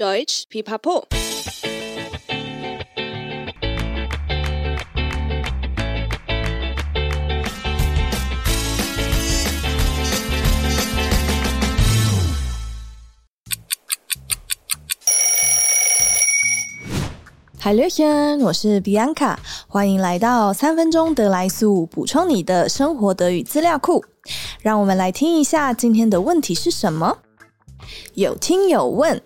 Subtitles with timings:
[0.00, 1.04] Deutsch Pipapo。
[17.58, 19.36] 海略轩，我是 Bianca，
[19.68, 24.02] 欢迎来到三分钟德来速，补充你的生活德语资料库。
[24.62, 27.18] 让我们来听一下今天的问题是什么？
[28.14, 29.22] 有听友问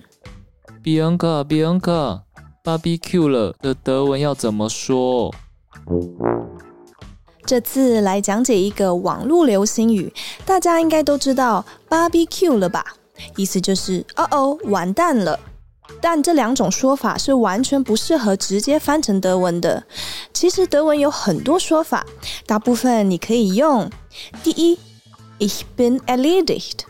[0.84, 5.34] ：Bianca，Bianca，barbecue 了的德文要怎么说？
[7.46, 10.12] 这次来讲解一个网络流行语，
[10.44, 12.84] 大家应该都知道 barbecue 了吧？
[13.36, 15.38] 意思就是哦哦，完蛋了。
[16.00, 19.84] 但这两种说法是完全不适合直接翻成德文的。
[20.32, 22.04] 其实德文有很多说法，
[22.46, 23.90] 大部分你可以用。
[24.42, 24.78] 第一
[25.38, 26.80] ，Ich bin erledigt。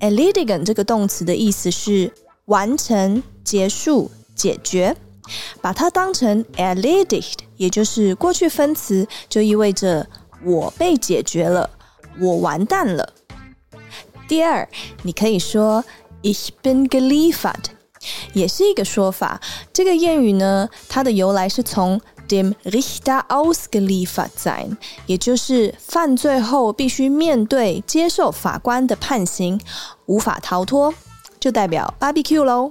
[0.00, 2.12] erledigen 这个动词的意思是
[2.52, 4.94] 完成、结束、解决，
[5.62, 10.06] 把它当成 erledigt，也就是过去分词，就意味着
[10.44, 11.70] 我被解决了，
[12.20, 13.14] 我完蛋了。
[14.28, 14.68] 第二，
[15.02, 15.82] 你可以说
[16.22, 17.72] Ich bin geliefert。
[18.34, 19.40] 也是一个说法。
[19.72, 29.60] 这个谚语呢，它的由来是从 dem Richter ausgeliefert sein，也就是犯罪后必须面对、接受法官的判刑，
[30.06, 30.92] 无法逃脱，
[31.42, 32.70] 就代表 barbecue 喽。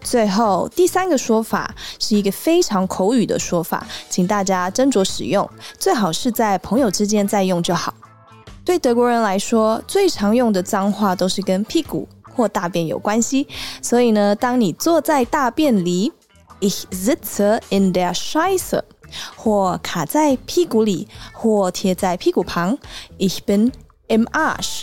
[0.00, 5.48] 最后第三个说法是一个非常口语的说法，请大家斟酌使用，
[5.78, 7.94] 最好是在朋友之间再用就好。
[8.64, 12.08] 对德国人来说，最常用的脏话都是跟屁股。
[12.34, 13.48] 或大便有关系，
[13.80, 16.12] 所以呢，当你坐在大便里
[16.60, 18.82] ，ich sitze in der Scheiße，
[19.34, 22.76] 或卡在屁股里，或贴在屁股旁
[23.18, 23.72] ，ich bin
[24.08, 24.82] im Arsch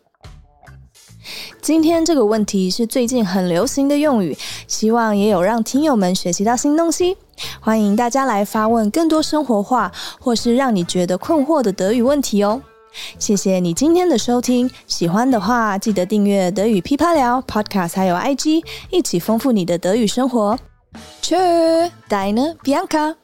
[1.61, 4.37] 今天这个问题是最近很流行的用语，
[4.67, 7.17] 希望也有让听友们学习到新东西。
[7.59, 12.61] 欢迎大家来发问更多生活化或是让你觉得困惑的德语问题哦。
[13.17, 20.59] 谢谢你今天的收听，喜欢的话记得订阅德语噼啪聊 Podcast，还有 IG，一起丰富你的德语生活。
[21.21, 23.15] Tschö，deine Bianca。